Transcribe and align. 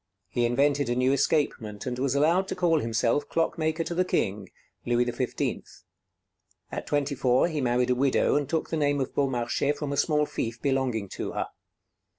He 0.29 0.47
invented 0.47 0.89
a 0.89 0.95
new 0.95 1.11
escapement, 1.13 1.85
and 1.85 1.99
was 1.99 2.15
allowed 2.15 2.47
to 2.47 2.55
call 2.55 2.79
himself 2.79 3.29
"Clockmaker 3.29 3.83
to 3.83 3.93
the 3.93 4.03
King" 4.03 4.49
Louis 4.83 5.05
XV. 5.05 5.61
At 6.71 6.87
twenty 6.87 7.13
four 7.13 7.47
he 7.47 7.61
married 7.61 7.91
a 7.91 7.95
widow, 7.95 8.35
and 8.35 8.49
took 8.49 8.71
the 8.71 8.77
name 8.77 8.99
of 8.99 9.13
Beaumarchais 9.13 9.75
from 9.77 9.93
a 9.93 9.97
small 9.97 10.25
fief 10.25 10.59
belonging 10.59 11.07
to 11.09 11.33
her. 11.33 11.45